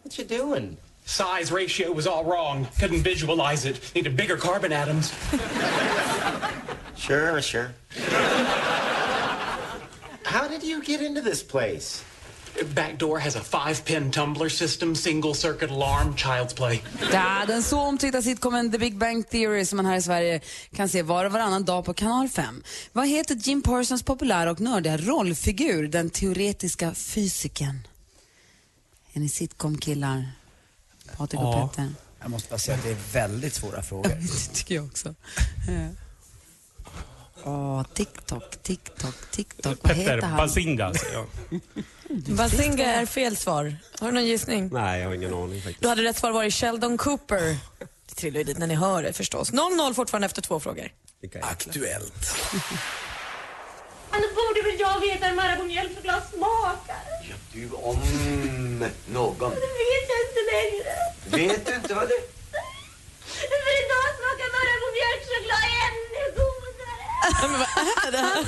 [0.03, 0.77] What you doing?
[1.05, 2.67] Size ratio was all wrong.
[2.77, 3.95] Couldn't visualize it.
[3.95, 5.13] Needed bigger carbon atoms.
[6.97, 7.71] Sure, sure.
[10.23, 12.05] How did you get into this place?
[12.65, 16.83] Back door has a five-pin tumbler system, single circuit alarm, child's play.
[17.13, 20.41] Ja, den så omtyckta sitcomen The Big Bang Theory som man här i Sverige
[20.75, 22.63] kan se var och varannan dag på kanal 5.
[22.93, 27.87] Vad heter Jim Parsons populära och nördiga rollfigur, den teoretiska fysikern?
[29.13, 30.33] Är ni sitcom-killar?
[31.17, 31.69] Patrik och Ja.
[31.69, 31.91] Petter?
[32.21, 34.09] Jag måste bara säga att det är väldigt svåra frågor.
[34.21, 35.15] Det tycker jag också.
[37.45, 39.65] Åh, TikTok, TikTok, TikTok.
[39.65, 40.37] Vad Petter heter han?
[40.37, 41.27] Bazinga säger jag.
[42.09, 43.77] Bazinga är fel svar.
[44.01, 44.69] Har du någon gissning?
[44.73, 45.81] Nej, jag har ingen aning faktiskt.
[45.83, 47.57] Då hade rätt svar varit Sheldon Cooper.
[48.09, 49.53] Det trillar ju dit när ni hör det förstås.
[49.53, 50.93] 0-0 fortfarande efter två frågor.
[51.43, 52.37] Aktuellt.
[54.11, 56.97] Men då borde väl jag veta hur Marabou mjölkchoklad smakar?
[57.53, 57.97] Du om
[59.13, 59.51] någon.
[59.55, 60.93] Det vet jag inte längre.
[61.49, 62.15] Vet du inte vad det
[63.25, 64.08] För idag
[68.05, 68.45] godare.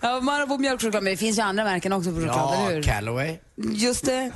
[0.00, 2.82] Ja, Marabou mjölkchoklad, men det finns ju andra märken också på choklad, eller Ja, hur?
[2.82, 3.36] Callaway.
[3.56, 4.32] Just det.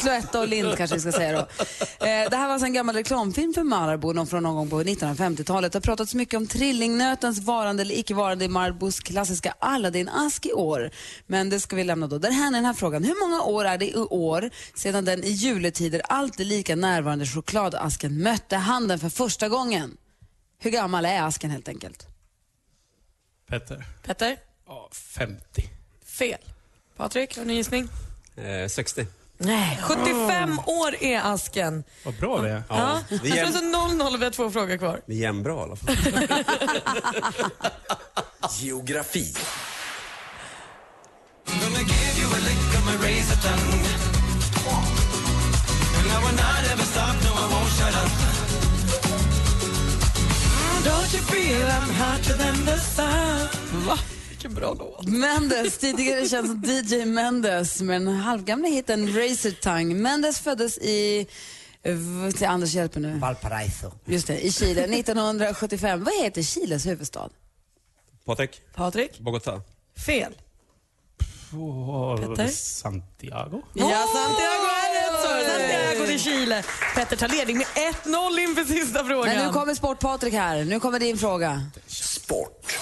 [0.00, 1.38] Cloetta och Lind kanske vi ska säga då.
[1.38, 4.82] Eh, det här var alltså en gammal reklamfilm för Marabou någon från någon gång på
[4.82, 5.72] 1950-talet.
[5.72, 10.52] Det har pratats mycket om trillingnötens varande eller icke varande i Marabous klassiska Aladdin-ask i
[10.52, 10.90] år.
[11.26, 12.18] Men det ska vi lämna då.
[12.18, 13.04] Där här är den här frågan.
[13.04, 18.22] Hur många år är det i år sedan den i juletider alltid lika närvarande chokladasken
[18.22, 19.96] mötte handen för första gången?
[20.60, 22.06] Hur gammal är asken helt enkelt?
[23.48, 23.84] Petter.
[24.02, 24.36] Petter?
[24.66, 25.70] Ja, 50.
[26.04, 26.38] Fel.
[26.96, 27.88] Patrik, har du en gissning?
[28.36, 29.06] Eh, 60.
[29.38, 31.84] Nej, 75 år är asken.
[32.04, 32.62] Vad bra vi är.
[32.68, 33.00] Ja.
[33.08, 35.00] vi Det är- är alltså 0-0 och vi har två frågor kvar.
[35.06, 35.96] Vi är jämnbra i alla fall.
[38.58, 39.34] Geografi.
[50.84, 53.48] Don't you feel I'm hotter than the sun?
[53.86, 53.98] Va?
[54.28, 55.06] Vilken bra låt.
[55.08, 59.94] Mendes, tidigare känd som DJ Mendes med den halvgamla hitten Razor Tongue.
[59.94, 61.26] Mendes föddes i,
[61.82, 63.18] eh, till Anders hjälper nu.
[63.18, 63.92] Valparaiso.
[64.04, 66.04] Just det, i Chile 1975.
[66.04, 67.30] Vad heter Chiles huvudstad?
[68.24, 68.60] Patrik?
[68.74, 69.18] Patrik?
[69.20, 69.62] Bogotá?
[70.06, 70.34] Fel.
[71.52, 72.48] Oh, Petter?
[72.48, 73.62] Santiago?
[73.74, 74.77] Ja, Santiago.
[76.18, 76.62] Chile.
[76.94, 77.66] Petter tar ledning med
[78.04, 79.34] 1-0 inför sista frågan.
[79.36, 80.64] Men nu kommer Sport-Patrik här.
[80.64, 81.62] Nu kommer din fråga.
[81.86, 82.78] Sport.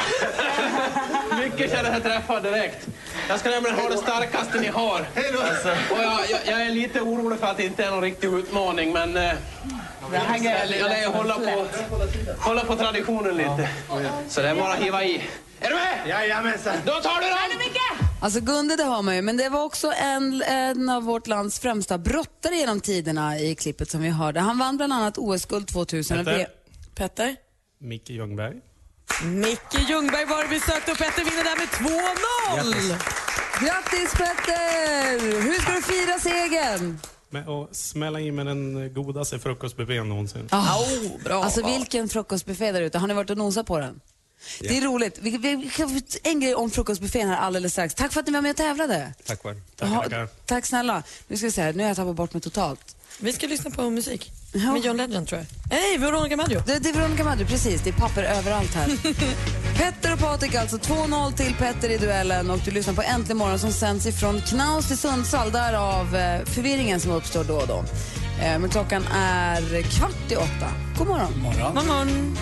[1.38, 2.86] Mycket känner jag träffar direkt.
[3.28, 5.06] Jag ska nämligen ha det starkaste ni har.
[5.50, 8.28] Alltså, och jag, jag, jag är lite orolig för att det inte är någon riktig
[8.28, 9.32] utmaning, men eh,
[10.10, 11.66] det här gäller jag lär hålla på,
[12.38, 13.68] hålla på traditionen lite.
[14.28, 15.28] Så det är bara att hiva i.
[15.60, 15.98] Är du med?
[16.06, 16.76] Jajamensan.
[16.84, 17.99] Då tar du den!
[18.22, 21.60] Alltså Gunde, det har man ju, men det var också en, en av vårt lands
[21.60, 24.40] främsta brottare genom tiderna i klippet som vi hörde.
[24.40, 26.18] Han vann bland annat OS-guld 2000.
[26.18, 26.46] och Petter?
[26.94, 27.36] Petter?
[27.80, 28.56] Micke Ljungberg.
[29.24, 33.64] Micke Ljungberg var det vi sökte och Petter vinner där med 2-0.
[33.64, 35.42] Grattis Petter!
[35.42, 36.98] Hur ska du fira segern?
[37.30, 40.48] Med att smälla in med den godaste frukostbuffén någonsin.
[40.52, 41.44] Oh, bra.
[41.44, 42.98] Alltså vilken frukostbuffé där ute.
[42.98, 44.00] Har ni varit och nosat på den?
[44.60, 45.18] Det är roligt.
[45.22, 47.94] Vi, vi, vi, kan- en grej om frukostbuffén här alldeles strax.
[47.94, 49.12] Tack för att ni var med och tävlade.
[49.26, 49.56] Tack vare.
[49.78, 51.02] Ja, tack snälla.
[51.28, 51.72] Nu ska vi se här.
[51.72, 52.96] Nu har jag tappat bort mig totalt.
[53.18, 54.32] Vi ska lyssna på musik.
[54.52, 55.46] Med John Legend tror jag.
[55.70, 56.62] Nej, Veronica Maggio.
[56.66, 57.80] Det, det är Veronica Maggio, precis.
[57.82, 58.88] Det är papper överallt här.
[59.78, 60.76] Petter och Patrik alltså.
[60.76, 64.90] 2-0 till Petter i duellen och du lyssnar på Äntligen morgon som sänds ifrån Knaus
[64.90, 65.52] i Sundsvall.
[65.52, 67.84] Därav eh, förvirringen som uppstår då och då.
[68.42, 70.70] Eh, men klockan är kvart i åtta.
[70.98, 71.40] God morgon.
[71.42, 71.74] morgon.
[71.74, 72.36] God morgon.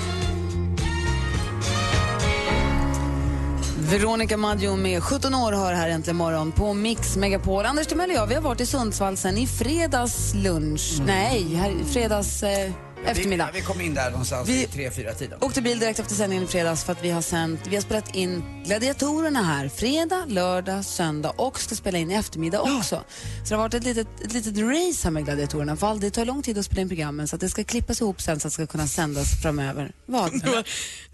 [3.90, 7.64] Veronica Maggio med 17 år hör här äntligen morgon på Mix Megapol.
[7.64, 11.02] Anders Timell och jag, vi har varit i Sundsvall sen i fredags lunch.
[11.06, 12.72] Nej, här, fredags eh,
[13.06, 13.50] eftermiddag.
[13.54, 16.14] Vi, vi kom in där någonstans Vi- i tre fyra tiden Åkte bil direkt efter
[16.14, 20.24] sändningen i fredags för att vi har sänt, vi har spelat in Gladiatorerna här fredag,
[20.28, 22.96] lördag, söndag och ska spela in i eftermiddag också.
[23.44, 25.76] Så det har varit ett litet, ett litet race här med Gladiatorerna.
[25.76, 28.00] För all- det tar lång tid att spela in programmen så att det ska klippas
[28.00, 29.92] ihop sen så att det ska kunna sändas framöver.
[30.06, 30.32] Vad?
[30.32, 30.64] Nu har,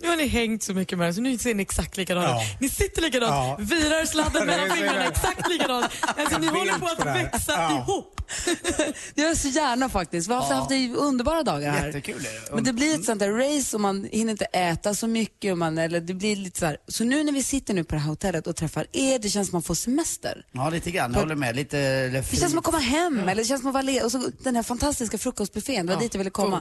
[0.02, 2.42] nu har ni hängt så mycket med det så nu ser ni exakt likadana Ja.
[2.60, 3.56] Ni sitter likadant, Ja.
[3.60, 5.86] virar sladden mellan fingrarna exakt likadant.
[6.16, 7.78] Alltså, ni håller på att växa Ja.
[7.78, 8.10] ihop.
[9.14, 10.28] Det gör så gärna faktiskt.
[10.28, 10.56] Vi har haft, Ja.
[10.56, 11.86] haft det underbara dagar här.
[11.86, 12.54] Jättekul det.
[12.54, 15.52] Men det blir ett sånt där race och man hinner inte äta så mycket.
[15.52, 16.76] Och man, eller det blir lite så, här.
[16.88, 19.48] så nu när vi sitter nu på det här hotellet och träffar er, det känns
[19.48, 20.44] som man får semester.
[20.52, 21.12] Ja, lite grann.
[21.12, 21.56] Jag håller med.
[21.56, 24.04] Lite Det känns som att komma hem, eller det känns som att vara.
[24.04, 26.60] Och så den här fantastiska frukostbuffén, det var Ja, dit jag ville komma.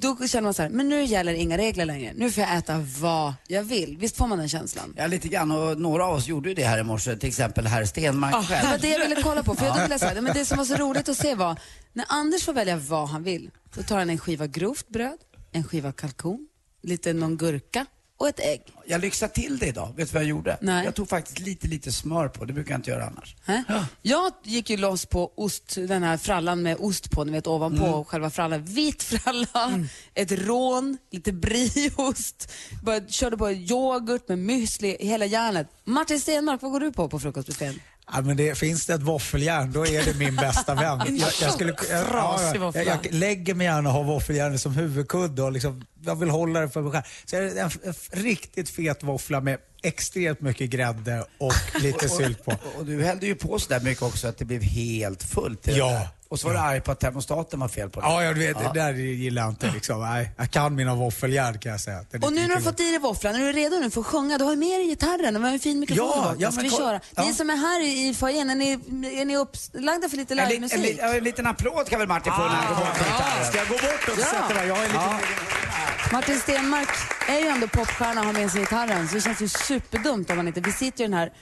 [0.00, 2.12] Då känner man så här, men nu gäller inga regler längre.
[2.16, 3.96] Nu får jag äta vad jag vill.
[4.00, 4.94] Visst får man den känslan?
[4.96, 5.50] Ja, lite grann.
[5.50, 7.16] Och några av oss gjorde ju det här i morse.
[7.16, 8.62] Till exempel herr Stenmark Ja, själv.
[8.62, 9.54] det var det jag ville kolla på.
[9.54, 11.56] För jag då säga, men det som var så roligt att se var,
[11.92, 15.18] när Anders får välja vad han vill, då tar han en skiva grovt bröd,
[15.52, 16.48] en skiva kalkon,
[16.82, 18.62] lite någon gurka och ett ägg.
[18.86, 19.92] Jag lyxade till det idag.
[19.96, 20.58] Vet du vad jag gjorde?
[20.60, 20.84] Nej.
[20.84, 22.44] Jag tog faktiskt lite, lite smör på.
[22.44, 23.36] Det brukar jag inte göra annars.
[23.44, 23.64] Hä?
[24.02, 27.84] Jag gick ju loss på ost, den här frallan med ost på, ni vet ovanpå
[27.86, 28.04] Mm.
[28.04, 28.64] själva frallan.
[28.64, 35.68] Vit fralla, ett rån, lite brieost, bara, körde på yoghurt med müsli, hela järnet.
[35.84, 37.80] Martin Stenmark, vad går du på på frukostbuffén?
[38.12, 41.00] Ja, men det, finns det ett våffeljärn, då är det min bästa vän.
[41.00, 44.72] En Jag, jag, skulle, jag, trasig jag, jag, lägger mig gärna och har våffeljärnet som
[44.72, 47.04] huvudkudde och liksom, jag vill hålla det för mig själv.
[47.24, 52.44] Så är det en, en riktigt fet våffla med extremt mycket grädde och lite sylt
[52.44, 52.50] på.
[52.50, 55.68] Och, och du hällde ju på så där mycket också att det blev helt fullt.
[55.68, 55.90] i det Ja.
[55.90, 56.08] där.
[56.28, 58.06] Och så var du arg på att termostaten var fel på det.
[58.06, 58.72] Ja, jag vet, Ja.
[58.72, 59.70] det där gillar jag inte.
[59.74, 60.00] Liksom.
[60.00, 62.04] Nej, jag kan mina våffeljärn kan jag säga.
[62.10, 62.70] Det är Och nu när du har kul.
[62.70, 64.38] fått i dig våfflan, är du redo nu för att sjunga?
[64.38, 66.40] Du har ju med dig gitarren och vi har en fin mikrofon Ja, bakom.
[66.40, 67.00] ja, Ska men vi kolla- köra?
[67.16, 67.24] ja.
[67.24, 68.72] Ni som är här i i foajén, är ni,
[69.20, 70.78] är ni upplagda för lite En, li- en, livemusik?
[70.80, 73.44] li- en liten applåd kan väl Martin få när han går bort med gitarren.
[73.46, 74.24] Ska jag gå bort och Ja.
[74.24, 74.68] sätta mig?
[74.68, 75.69] Jag har en liten Ja.
[76.12, 76.88] Martin Stenmark
[77.28, 80.36] är ju ändå popstjärna och har med sig gitarren så det känns ju superdumt om
[80.36, 80.60] man inte...
[80.60, 81.32] Vi sitter ju i den här...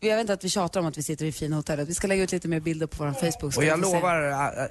[0.00, 1.88] Jag vet inte att vi tjatar om att vi sitter i fina hotellet.
[1.88, 3.56] Vi ska lägga ut lite mer bilder på vår Facebook.
[3.56, 4.14] Och jag lovar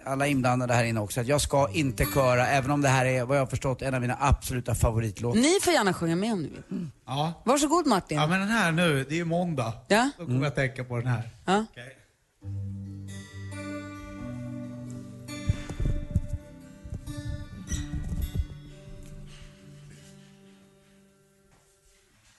[0.05, 3.25] alla inblandade här inne också att jag ska inte köra, även om det här är,
[3.25, 5.39] vad jag har förstått, en av mina absoluta favoritlåtar.
[5.39, 6.87] Ni får gärna sjunga med om ni vill.
[7.05, 7.33] Ja.
[7.43, 8.17] Varsågod Martin.
[8.17, 9.73] ja, men den här nu, det är ju måndag.
[9.87, 10.09] Ja?
[10.17, 11.29] Då kommer jag tänka på den här.
[11.45, 11.65] Ja.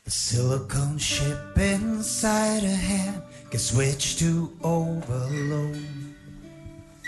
[0.09, 5.85] The silicone ship inside her hand gets switched to overload.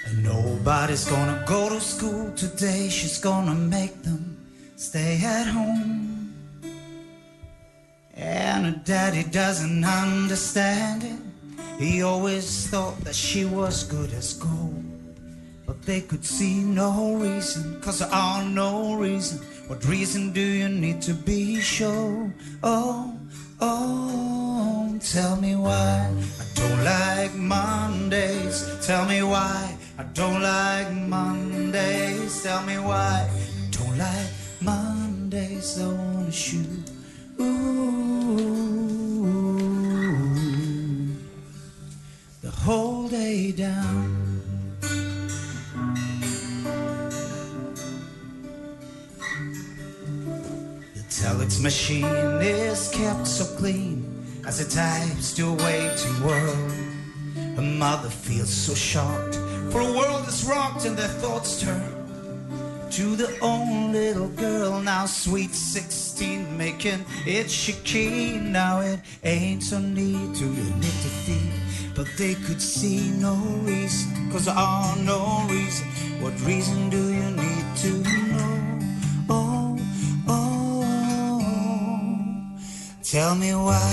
[0.05, 2.91] And nobody's gonna go to school today.
[2.91, 4.37] She's gonna make them
[4.77, 6.35] stay at home.
[8.13, 11.21] And her daddy doesn't understand it.
[11.79, 14.85] He always thought that she was good as gold.
[15.65, 19.41] But they could see no reason, cause there are no reason.
[19.70, 22.35] What reason do you need to be sure?
[22.61, 23.16] Oh,
[23.61, 28.66] oh, tell me why I don't like Mondays.
[28.85, 32.42] Tell me why I don't like Mondays.
[32.42, 35.78] Tell me why I don't like Mondays.
[35.78, 36.90] I wanna shoot.
[37.38, 37.46] Ooh,
[42.42, 44.19] the whole day down.
[51.61, 52.05] Telex machine
[52.40, 54.05] is kept so clean
[54.46, 56.73] as it types to a waiting world.
[57.57, 59.37] Her mother feels so shocked,
[59.70, 61.96] for a world is rocked and their thoughts turn
[62.90, 64.81] to the own little girl.
[64.81, 67.49] Now sweet 16 making it
[67.85, 71.53] keen now it ain't so neat to knitted feet
[71.94, 75.87] but they could see no reason cause there are no reason.
[76.20, 78.30] What reason do you need to
[83.11, 83.92] tell me why.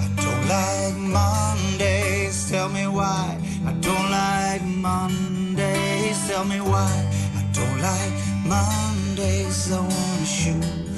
[0.00, 2.50] I don't like Mondays.
[2.50, 3.38] Tell me why.
[3.64, 6.28] I don't like Mondays.
[6.28, 6.92] Tell me why.
[7.36, 9.70] I don't like Mondays.
[9.70, 10.95] I wanna shoot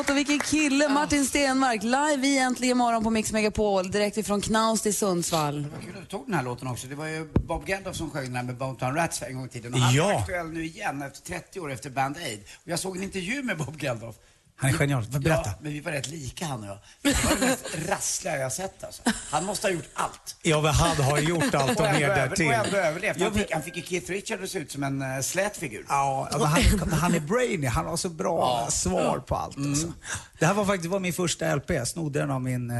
[0.00, 0.88] låt och vilken kille!
[0.88, 5.66] Martin Stenmark, live i Äntligen morgon på Mix Megapol, direkt ifrån Knaust i Sundsvall.
[5.84, 6.86] Kul att du tog den här låten också.
[6.86, 9.48] Det var ju Bob Geldof som sjöng den här med Bonetown Rats en gång i
[9.48, 9.74] tiden.
[9.74, 10.12] Och han Ja.
[10.12, 12.40] är aktuell nu igen efter 30 år efter Band Aid.
[12.64, 14.14] Och jag såg en intervju med Bob Geldof.
[14.60, 15.04] Han är genial.
[15.10, 15.42] Berätta.
[15.44, 16.78] Ja, men vi var rätt lika han och jag.
[17.02, 19.02] Det var det mest rassliga jag sett alltså.
[19.30, 20.36] Han måste ha gjort allt.
[20.42, 22.46] Ja, men han har gjort allt och mer därtill.
[22.46, 23.16] Och ändå överlevt.
[23.18, 25.56] Ja, Han fick, han fick ju Keith Richards att se ut som en uh, slät
[25.56, 25.84] figur.
[25.88, 27.66] Ja, men han, men han är brainy.
[27.66, 29.56] Han har så bra svar på allt.
[29.56, 29.92] Alltså.
[30.40, 31.70] Det här var faktiskt var min första LP.
[31.70, 32.76] Jag snodde den av min eh,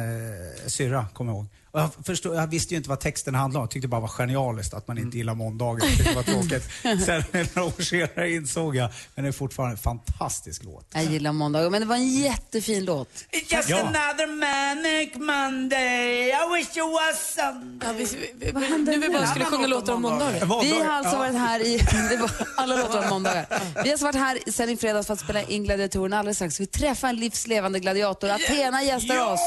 [0.67, 1.47] syrra, kommer jag ihåg.
[1.73, 3.63] Och jag, förstod, jag visste ju inte vad texten handlade om.
[3.63, 5.85] Jag tyckte det bara var genialiskt att man inte gillar måndagar.
[5.85, 6.23] Jag tyckte det var
[7.03, 7.05] tråkigt.
[7.07, 10.87] Sen några år senare insåg jag, men det är fortfarande en fantastisk låt.
[10.95, 13.09] Jag gillar måndagar, men det var en jättefin låt.
[13.09, 13.79] It's just Ja.
[13.81, 18.05] another manic Monday I wish it was Sunday Ja, vi,
[18.39, 20.63] vi, vi, nu vi bara skulle sjunga låtar om måndagar.
[20.63, 21.77] Vi har alltså varit här i...
[22.11, 23.47] Det var alla låtar om måndagar.
[23.75, 26.19] Vi har alltså varit här sen i fredags för att spela in gladiatorerna.
[26.19, 27.17] Alldeles strax vi träffa en
[27.51, 28.31] livslevande gladiator.
[28.31, 29.41] Athena gästar oss.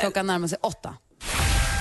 [0.00, 0.94] Klockan närmar sig åtta.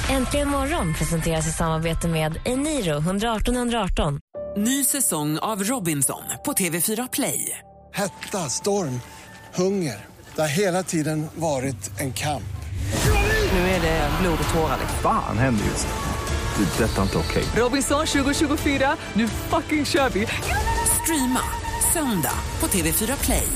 [0.10, 4.20] Äntligen morgon presenteras i samarbete med Eniro 118 118.
[4.58, 7.60] Ny säsong av Robinson på TV4 Play.
[7.94, 9.02] Hetta, storm,
[9.56, 10.06] hunger.
[10.36, 12.44] Det har hela tiden varit en kamp.
[13.54, 14.78] Nu är det blod och tårar.
[15.04, 16.66] Fan händer just nu.
[16.66, 16.84] Det.
[16.84, 17.44] är Detta är inte okej.
[17.56, 20.28] Robinson 2024, nu fucking kör vi!
[21.04, 21.44] Streama
[21.94, 23.48] söndag på TV4 Play.